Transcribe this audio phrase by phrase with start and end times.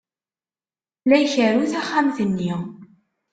[1.07, 2.53] La ikerru taxxamt-nni.